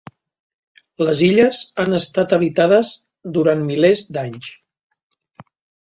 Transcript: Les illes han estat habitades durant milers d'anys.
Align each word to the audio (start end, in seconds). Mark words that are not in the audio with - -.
Les 1.07 1.19
illes 1.27 1.59
han 1.83 1.99
estat 1.99 2.35
habitades 2.37 2.91
durant 3.39 3.65
milers 3.71 4.05
d'anys. 4.17 4.53